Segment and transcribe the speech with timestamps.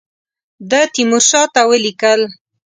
[0.69, 2.21] ده تیمورشاه ته ولیکل.